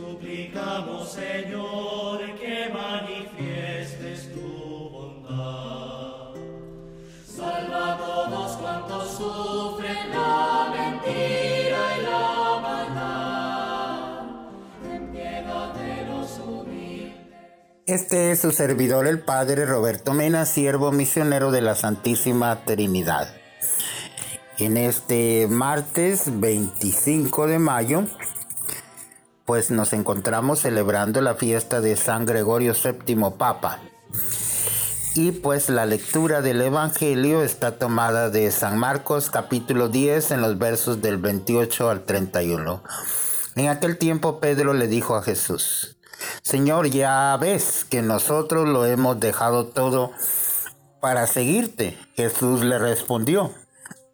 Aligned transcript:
suplicamos, 0.00 1.12
Señor, 1.12 2.18
que 2.38 2.70
manifiestes 2.72 4.32
tu 4.32 4.90
bondad. 4.90 6.34
Salva 7.26 7.94
a 7.94 7.98
todos 7.98 8.52
cuantos 8.56 9.10
sufren 9.12 10.10
la 10.10 10.72
mentira 10.76 11.82
y 11.98 12.02
la 12.02 12.60
maldad. 12.62 14.22
Ten 14.82 15.12
piedad 15.12 15.74
de. 15.74 15.90
Este 17.86 18.30
es 18.30 18.40
su 18.40 18.52
servidor, 18.52 19.08
el 19.08 19.20
Padre 19.20 19.66
Roberto 19.66 20.14
Mena, 20.14 20.46
siervo 20.46 20.92
misionero 20.92 21.50
de 21.50 21.60
la 21.60 21.74
Santísima 21.74 22.64
Trinidad. 22.64 23.34
En 24.58 24.76
este 24.76 25.48
martes 25.48 26.38
25 26.38 27.48
de 27.48 27.58
mayo, 27.58 28.04
pues 29.50 29.72
nos 29.72 29.92
encontramos 29.92 30.60
celebrando 30.60 31.20
la 31.20 31.34
fiesta 31.34 31.80
de 31.80 31.96
San 31.96 32.24
Gregorio 32.24 32.72
VII 32.72 33.16
Papa. 33.36 33.80
Y 35.16 35.32
pues 35.32 35.68
la 35.68 35.86
lectura 35.86 36.40
del 36.40 36.62
Evangelio 36.62 37.42
está 37.42 37.76
tomada 37.76 38.30
de 38.30 38.48
San 38.52 38.78
Marcos 38.78 39.28
capítulo 39.28 39.88
10 39.88 40.30
en 40.30 40.40
los 40.40 40.56
versos 40.56 41.02
del 41.02 41.16
28 41.16 41.90
al 41.90 42.04
31. 42.04 42.84
En 43.56 43.66
aquel 43.66 43.98
tiempo 43.98 44.38
Pedro 44.38 44.72
le 44.72 44.86
dijo 44.86 45.16
a 45.16 45.22
Jesús, 45.24 45.96
Señor, 46.42 46.88
ya 46.88 47.36
ves 47.40 47.84
que 47.84 48.02
nosotros 48.02 48.68
lo 48.68 48.86
hemos 48.86 49.18
dejado 49.18 49.66
todo 49.66 50.12
para 51.00 51.26
seguirte. 51.26 51.98
Jesús 52.14 52.62
le 52.62 52.78
respondió, 52.78 53.52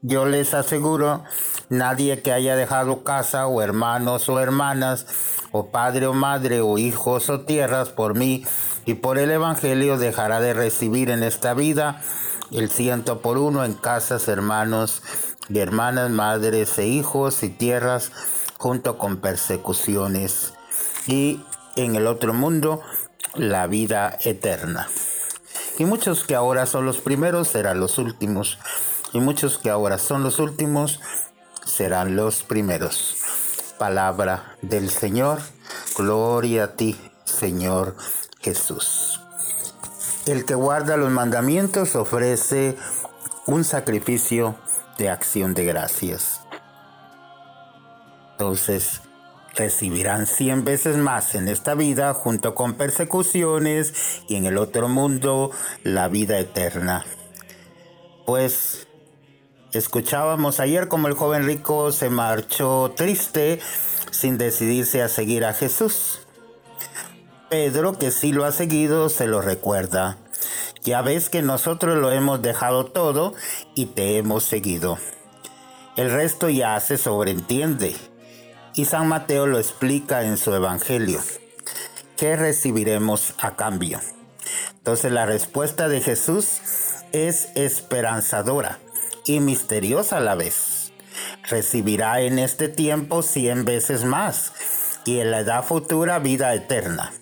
yo 0.00 0.26
les 0.26 0.54
aseguro, 0.54 1.24
nadie 1.68 2.22
que 2.22 2.32
haya 2.32 2.56
dejado 2.56 3.04
casa 3.04 3.46
o 3.46 3.62
hermanos 3.62 4.28
o 4.28 4.40
hermanas, 4.40 5.06
o 5.52 5.70
padre 5.70 6.06
o 6.06 6.12
madre 6.14 6.60
o 6.60 6.78
hijos 6.78 7.30
o 7.30 7.40
tierras 7.40 7.88
por 7.90 8.14
mí 8.14 8.44
y 8.86 8.94
por 8.94 9.18
el 9.18 9.30
Evangelio 9.30 9.98
dejará 9.98 10.40
de 10.40 10.52
recibir 10.52 11.10
en 11.10 11.22
esta 11.22 11.54
vida 11.54 12.02
el 12.50 12.70
ciento 12.70 13.20
por 13.20 13.38
uno 13.38 13.64
en 13.64 13.74
casas, 13.74 14.28
hermanos 14.28 15.02
y 15.48 15.58
hermanas, 15.58 16.10
madres 16.10 16.78
e 16.78 16.86
hijos 16.86 17.42
y 17.42 17.48
tierras, 17.48 18.12
junto 18.58 18.98
con 18.98 19.18
persecuciones. 19.18 20.54
Y 21.06 21.42
en 21.76 21.96
el 21.96 22.06
otro 22.06 22.32
mundo, 22.32 22.82
la 23.34 23.66
vida 23.66 24.18
eterna. 24.24 24.88
Y 25.78 25.84
muchos 25.84 26.24
que 26.24 26.34
ahora 26.34 26.66
son 26.66 26.86
los 26.86 27.00
primeros 27.00 27.48
serán 27.48 27.80
los 27.80 27.98
últimos 27.98 28.58
y 29.12 29.20
muchos 29.20 29.58
que 29.58 29.70
ahora 29.70 29.98
son 29.98 30.22
los 30.22 30.38
últimos 30.38 31.00
serán 31.74 32.14
los 32.14 32.44
primeros. 32.44 33.16
Palabra 33.78 34.56
del 34.62 34.90
Señor, 34.90 35.40
gloria 35.96 36.64
a 36.64 36.72
ti, 36.76 36.96
Señor 37.24 37.96
Jesús. 38.40 39.20
El 40.26 40.44
que 40.44 40.54
guarda 40.54 40.96
los 40.96 41.10
mandamientos 41.10 41.96
ofrece 41.96 42.76
un 43.46 43.64
sacrificio 43.64 44.54
de 44.98 45.10
acción 45.10 45.52
de 45.54 45.64
gracias. 45.64 46.40
Entonces, 48.32 49.00
recibirán 49.56 50.26
cien 50.26 50.64
veces 50.64 50.96
más 50.96 51.34
en 51.34 51.48
esta 51.48 51.74
vida 51.74 52.14
junto 52.14 52.54
con 52.54 52.74
persecuciones 52.74 54.22
y 54.28 54.36
en 54.36 54.46
el 54.46 54.58
otro 54.58 54.88
mundo 54.88 55.50
la 55.82 56.06
vida 56.06 56.38
eterna. 56.38 57.04
Pues 58.26 58.86
Escuchábamos 59.74 60.60
ayer 60.60 60.86
como 60.86 61.08
el 61.08 61.14
joven 61.14 61.46
rico 61.46 61.90
se 61.90 62.08
marchó 62.08 62.94
triste 62.96 63.60
sin 64.12 64.38
decidirse 64.38 65.02
a 65.02 65.08
seguir 65.08 65.44
a 65.44 65.52
Jesús. 65.52 66.20
Pedro, 67.50 67.98
que 67.98 68.12
sí 68.12 68.32
lo 68.32 68.44
ha 68.44 68.52
seguido, 68.52 69.08
se 69.08 69.26
lo 69.26 69.40
recuerda. 69.40 70.16
Ya 70.84 71.02
ves 71.02 71.28
que 71.28 71.42
nosotros 71.42 71.98
lo 71.98 72.12
hemos 72.12 72.40
dejado 72.40 72.84
todo 72.84 73.34
y 73.74 73.86
te 73.86 74.16
hemos 74.16 74.44
seguido. 74.44 74.96
El 75.96 76.12
resto 76.12 76.48
ya 76.48 76.78
se 76.78 76.96
sobreentiende. 76.96 77.96
Y 78.76 78.84
San 78.84 79.08
Mateo 79.08 79.46
lo 79.46 79.58
explica 79.58 80.22
en 80.22 80.36
su 80.36 80.54
Evangelio. 80.54 81.20
¿Qué 82.16 82.36
recibiremos 82.36 83.34
a 83.38 83.56
cambio? 83.56 83.98
Entonces 84.74 85.10
la 85.10 85.26
respuesta 85.26 85.88
de 85.88 86.00
Jesús 86.00 86.60
es 87.10 87.48
esperanzadora 87.56 88.78
y 89.26 89.40
misteriosa 89.40 90.18
a 90.18 90.20
la 90.20 90.34
vez. 90.34 90.92
Recibirá 91.48 92.20
en 92.20 92.38
este 92.38 92.68
tiempo 92.68 93.22
cien 93.22 93.64
veces 93.64 94.04
más 94.04 94.52
y 95.04 95.20
en 95.20 95.30
la 95.30 95.40
edad 95.40 95.64
futura 95.64 96.18
vida 96.18 96.54
eterna. 96.54 97.12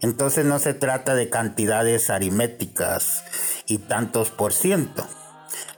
Entonces 0.00 0.44
no 0.44 0.58
se 0.58 0.74
trata 0.74 1.14
de 1.14 1.28
cantidades 1.28 2.10
aritméticas 2.10 3.24
y 3.66 3.78
tantos 3.78 4.30
por 4.30 4.52
ciento. 4.52 5.06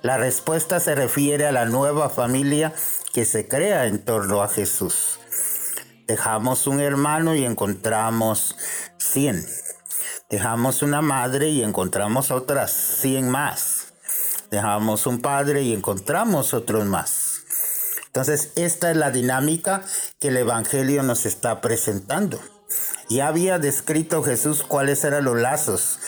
La 0.03 0.17
respuesta 0.17 0.81
se 0.81 0.95
refiere 0.95 1.47
a 1.47 1.53
la 1.53 1.65
nueva 1.65 2.09
familia 2.11 2.73
que 3.13 3.25
se 3.25 3.49
crea 3.49 3.87
en 3.87 4.05
torno 4.05 4.43
a 4.43 4.49
Jesús. 4.49 5.19
Dejamos 6.07 6.67
un 6.67 6.81
hermano 6.81 7.35
y 7.35 7.45
encontramos 7.45 8.57
cien. 8.99 9.47
Dejamos 10.29 10.83
una 10.83 11.03
madre 11.03 11.49
y 11.49 11.63
encontramos 11.63 12.31
otras 12.31 12.71
cien 12.73 13.29
más 13.29 13.80
dejamos 14.51 15.07
un 15.07 15.21
padre 15.21 15.63
y 15.63 15.73
encontramos 15.73 16.55
otros 16.55 16.85
más. 16.87 17.43
Entonces, 18.07 18.53
esta 18.57 18.91
es 18.91 18.97
la 18.97 19.11
dinámica 19.11 19.83
que 20.19 20.29
el 20.29 20.37
Evangelio 20.37 21.03
nos 21.03 21.27
está 21.27 21.61
presentando. 21.61 22.41
Ya 23.09 23.29
había 23.29 23.59
descrito 23.59 24.23
Jesús 24.23 24.63
cuáles 24.63 25.05
eran 25.05 25.25
los 25.25 25.39
lazos 25.39 25.99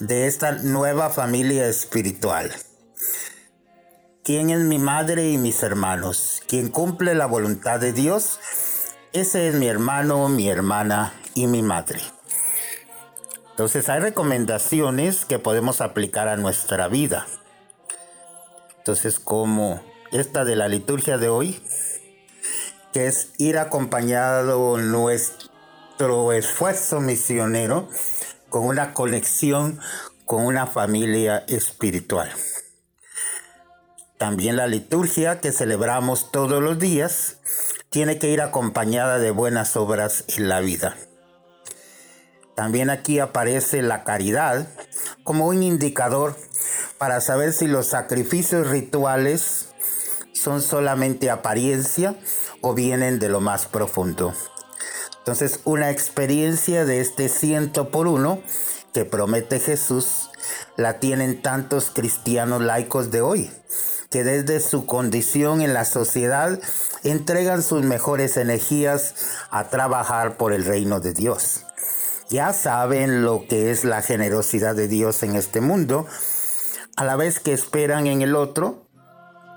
de 0.00 0.26
esta 0.26 0.52
nueva 0.52 1.10
familia 1.10 1.66
espiritual. 1.68 2.52
¿Quién 4.24 4.50
es 4.50 4.60
mi 4.60 4.78
madre 4.78 5.30
y 5.30 5.38
mis 5.38 5.62
hermanos? 5.62 6.42
¿Quién 6.48 6.70
cumple 6.70 7.14
la 7.14 7.26
voluntad 7.26 7.78
de 7.78 7.92
Dios? 7.92 8.40
Ese 9.12 9.48
es 9.48 9.54
mi 9.54 9.68
hermano, 9.68 10.28
mi 10.28 10.48
hermana 10.48 11.12
y 11.34 11.46
mi 11.46 11.62
madre. 11.62 12.00
Entonces 13.50 13.88
hay 13.88 14.00
recomendaciones 14.00 15.24
que 15.24 15.38
podemos 15.38 15.80
aplicar 15.80 16.26
a 16.26 16.36
nuestra 16.36 16.88
vida. 16.88 17.26
Entonces, 18.84 19.18
como 19.18 19.80
esta 20.12 20.44
de 20.44 20.56
la 20.56 20.68
liturgia 20.68 21.16
de 21.16 21.30
hoy, 21.30 21.58
que 22.92 23.06
es 23.06 23.30
ir 23.38 23.56
acompañado 23.56 24.76
nuestro 24.76 26.34
esfuerzo 26.34 27.00
misionero 27.00 27.88
con 28.50 28.66
una 28.66 28.92
conexión 28.92 29.80
con 30.26 30.44
una 30.44 30.66
familia 30.66 31.46
espiritual. 31.48 32.30
También 34.18 34.56
la 34.56 34.66
liturgia 34.66 35.40
que 35.40 35.52
celebramos 35.52 36.30
todos 36.30 36.62
los 36.62 36.78
días 36.78 37.38
tiene 37.88 38.18
que 38.18 38.28
ir 38.28 38.42
acompañada 38.42 39.18
de 39.18 39.30
buenas 39.30 39.78
obras 39.78 40.26
en 40.36 40.50
la 40.50 40.60
vida. 40.60 40.94
También 42.54 42.90
aquí 42.90 43.18
aparece 43.18 43.80
la 43.80 44.04
caridad 44.04 44.68
como 45.22 45.46
un 45.46 45.62
indicador 45.62 46.36
para 46.98 47.20
saber 47.20 47.52
si 47.52 47.66
los 47.66 47.86
sacrificios 47.86 48.68
rituales 48.68 49.68
son 50.32 50.60
solamente 50.62 51.30
apariencia 51.30 52.16
o 52.60 52.74
vienen 52.74 53.18
de 53.18 53.28
lo 53.28 53.40
más 53.40 53.66
profundo. 53.66 54.34
Entonces, 55.18 55.60
una 55.64 55.90
experiencia 55.90 56.84
de 56.84 57.00
este 57.00 57.28
ciento 57.28 57.90
por 57.90 58.06
uno 58.06 58.42
que 58.92 59.04
promete 59.04 59.58
Jesús 59.58 60.30
la 60.76 61.00
tienen 61.00 61.40
tantos 61.40 61.90
cristianos 61.90 62.62
laicos 62.62 63.10
de 63.10 63.22
hoy, 63.22 63.50
que 64.10 64.22
desde 64.22 64.60
su 64.60 64.86
condición 64.86 65.62
en 65.62 65.72
la 65.72 65.84
sociedad 65.84 66.60
entregan 67.02 67.62
sus 67.62 67.82
mejores 67.82 68.36
energías 68.36 69.14
a 69.50 69.68
trabajar 69.70 70.36
por 70.36 70.52
el 70.52 70.64
reino 70.64 71.00
de 71.00 71.12
Dios. 71.12 71.62
Ya 72.30 72.52
saben 72.52 73.22
lo 73.22 73.46
que 73.48 73.70
es 73.70 73.84
la 73.84 74.02
generosidad 74.02 74.74
de 74.74 74.88
Dios 74.88 75.22
en 75.22 75.36
este 75.36 75.60
mundo 75.60 76.06
a 76.96 77.04
la 77.04 77.16
vez 77.16 77.40
que 77.40 77.52
esperan 77.52 78.06
en 78.06 78.22
el 78.22 78.34
otro 78.36 78.84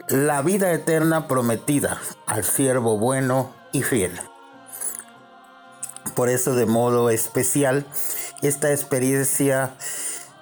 la 0.10 0.42
vida 0.42 0.72
eterna 0.72 1.28
prometida 1.28 2.00
al 2.25 2.44
siervo 2.44 2.98
bueno 2.98 3.54
y 3.72 3.84
fiel. 3.84 4.19
Por 6.16 6.30
eso 6.30 6.56
de 6.56 6.66
modo 6.66 7.10
especial, 7.10 7.86
esta 8.42 8.72
experiencia 8.72 9.75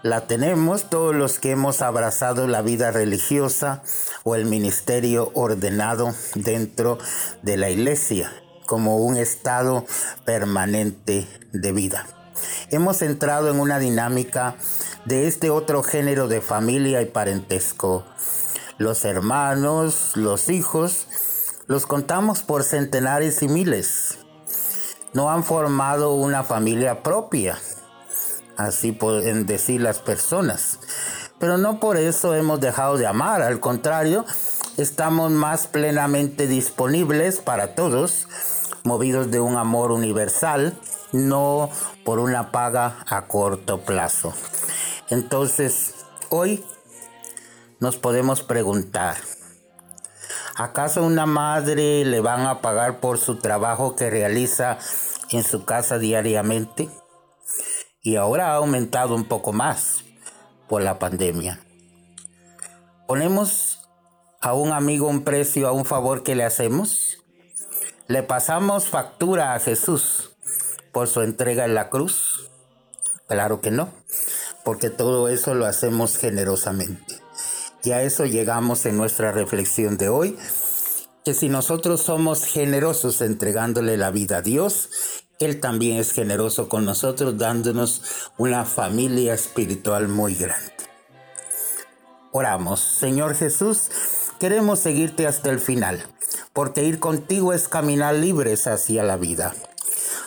la 0.03 0.27
tenemos 0.27 0.89
todos 0.89 1.15
los 1.15 1.39
que 1.39 1.51
hemos 1.51 1.81
abrazado 1.81 2.47
la 2.47 2.62
vida 2.62 2.92
religiosa 2.92 3.81
o 4.24 4.36
el 4.36 4.45
ministerio 4.45 5.31
ordenado 5.33 6.13
dentro 6.36 7.00
de 7.42 7.57
la 7.57 7.69
iglesia 7.69 8.31
como 8.68 8.97
un 8.97 9.18
estado 9.18 9.86
permanente 10.24 11.27
de 11.51 11.71
vida. 11.71 12.06
Hemos 12.69 13.01
entrado 13.01 13.50
en 13.50 13.59
una 13.59 13.80
dinámica 13.80 14.56
de 15.06 15.28
este 15.28 15.52
otro 15.52 15.84
género 15.84 16.28
de 16.28 16.42
familia 16.42 17.02
y 17.02 17.06
parentesco. 17.06 18.04
Los 18.78 19.06
hermanos, 19.06 20.12
los 20.16 20.50
hijos, 20.50 21.07
los 21.68 21.86
contamos 21.86 22.42
por 22.42 22.63
centenares 22.63 23.42
y 23.42 23.48
miles. 23.48 24.18
no 25.13 25.31
han 25.31 25.46
formado 25.46 26.13
una 26.13 26.44
familia 26.44 27.02
propia, 27.02 27.57
así 28.57 28.92
pueden 28.92 29.46
decir 29.46 29.80
las 29.80 30.00
personas. 30.00 30.80
Pero 31.40 31.57
no 31.57 31.80
por 31.80 31.96
eso 31.98 32.36
hemos 32.36 32.60
dejado 32.60 32.98
de 32.98 33.07
amar, 33.07 33.42
al 33.42 33.62
contrario, 33.62 34.25
estamos 34.78 35.31
más 35.31 35.68
plenamente 35.68 36.48
disponibles 36.48 37.40
para 37.40 37.75
todos, 37.75 38.28
movidos 38.84 39.31
de 39.31 39.40
un 39.40 39.56
amor 39.56 39.92
universal, 39.92 40.78
no 41.13 41.69
por 42.04 42.19
una 42.19 42.52
paga 42.52 42.98
a 43.07 43.28
corto 43.28 43.81
plazo. 43.81 44.34
Entonces, 45.10 46.06
hoy 46.30 46.66
nos 47.80 47.98
podemos 47.98 48.42
preguntar, 48.42 49.18
¿acaso 50.56 51.04
una 51.04 51.25
madre 51.25 52.06
le 52.06 52.22
van 52.22 52.46
a 52.48 52.62
pagar 52.62 53.00
por 53.00 53.18
su 53.18 53.38
trabajo 53.38 53.96
que 53.96 54.10
realiza 54.10 54.80
en 55.31 55.44
su 55.44 55.66
casa 55.66 56.00
diariamente? 56.00 56.90
Y 58.02 58.16
ahora 58.16 58.52
ha 58.52 58.56
aumentado 58.56 59.16
un 59.16 59.25
poco 59.25 59.54
más 59.54 60.04
por 60.68 60.81
la 60.81 61.00
pandemia. 61.00 61.60
Ponemos 63.07 63.75
a 64.46 64.54
un 64.54 64.72
amigo 64.72 65.07
un 65.07 65.24
precio 65.24 65.68
a 65.68 65.72
un 65.72 65.86
favor 65.86 66.22
que 66.22 66.36
le 66.36 66.44
hacemos? 66.44 67.18
¿Le 68.07 68.22
pasamos 68.22 68.88
factura 68.88 69.56
a 69.56 69.60
Jesús 69.60 70.36
por 70.92 71.07
su 71.07 71.22
entrega 71.22 71.66
en 71.66 71.74
la 71.74 71.90
cruz? 71.90 72.52
Claro 73.28 73.60
que 73.60 73.72
no, 73.72 73.90
porque 74.65 74.89
todo 74.89 75.29
eso 75.29 75.53
lo 75.53 75.65
hacemos 75.65 76.17
generosamente. 76.17 77.21
Y 77.83 77.91
a 77.91 78.01
eso 78.01 78.25
llegamos 78.25 78.85
en 78.85 78.97
nuestra 78.97 79.31
reflexión 79.31 79.97
de 79.97 80.09
hoy, 80.09 80.38
que 81.23 81.33
si 81.33 81.47
nosotros 81.47 82.01
somos 82.01 82.44
generosos 82.44 83.21
entregándole 83.21 83.95
la 83.95 84.12
vida 84.12 84.38
a 84.38 84.41
Dios, 84.41 84.89
Él 85.39 85.62
también 85.62 85.97
es 85.97 86.12
generoso 86.12 86.67
con 86.67 86.83
nosotros, 86.83 87.38
dándonos 87.38 88.01
una 88.38 88.65
familia 88.65 89.33
espiritual 89.33 90.09
muy 90.09 90.35
grande. 90.35 90.73
Oramos, 92.33 92.81
Señor 92.81 93.35
Jesús, 93.35 93.89
Queremos 94.39 94.79
seguirte 94.79 95.27
hasta 95.27 95.50
el 95.50 95.61
final, 95.61 96.03
porque 96.51 96.83
ir 96.83 97.00
contigo 97.00 97.53
es 97.53 97.69
caminar 97.69 98.15
libres 98.15 98.68
hacia 98.68 99.01
la 99.01 99.15
vida. 99.15 99.56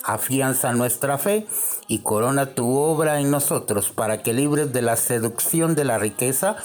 Afianza 0.03 0.73
nuestra 0.73 1.19
fe 1.19 1.47
y 1.89 2.01
corona 2.01 2.55
tu 2.55 2.77
obra 2.77 3.21
en 3.21 3.31
nosotros 3.31 3.91
para 3.91 4.23
que 4.23 4.35
libres 4.35 4.73
de 4.73 4.83
la 4.83 4.97
seducción 4.97 5.75
de 5.75 5.85
la 5.85 5.99
riqueza 5.99 6.57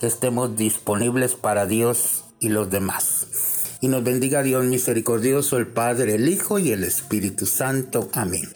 estemos 0.00 0.56
disponibles 0.56 1.34
para 1.34 1.66
Dios 1.66 2.24
y 2.40 2.48
los 2.48 2.70
demás. 2.70 3.26
Y 3.80 3.88
nos 3.88 4.02
bendiga 4.02 4.42
Dios 4.42 4.64
misericordioso, 4.64 5.56
el 5.56 5.66
Padre, 5.66 6.14
el 6.14 6.28
Hijo 6.28 6.58
y 6.58 6.72
el 6.72 6.84
Espíritu 6.84 7.46
Santo. 7.46 8.08
Amén. 8.12 8.48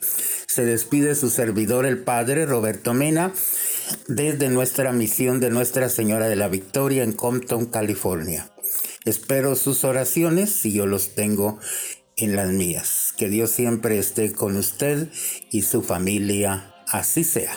Se 0.46 0.64
despide 0.64 1.14
su 1.14 1.30
servidor, 1.30 1.86
el 1.86 1.98
Padre 1.98 2.46
Roberto 2.46 2.94
Mena 2.94 3.32
desde 4.08 4.48
nuestra 4.48 4.92
misión 4.92 5.40
de 5.40 5.50
Nuestra 5.50 5.88
Señora 5.88 6.28
de 6.28 6.36
la 6.36 6.48
Victoria 6.48 7.02
en 7.02 7.12
Compton, 7.12 7.66
California. 7.66 8.50
Espero 9.04 9.56
sus 9.56 9.84
oraciones 9.84 10.64
y 10.64 10.72
yo 10.72 10.86
los 10.86 11.14
tengo 11.14 11.58
en 12.16 12.36
las 12.36 12.50
mías. 12.50 13.14
Que 13.16 13.28
Dios 13.28 13.50
siempre 13.50 13.98
esté 13.98 14.32
con 14.32 14.56
usted 14.56 15.08
y 15.50 15.62
su 15.62 15.82
familia. 15.82 16.74
Así 16.88 17.24
sea. 17.24 17.56